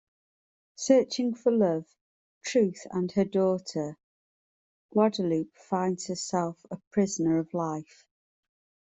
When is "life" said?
7.53-8.07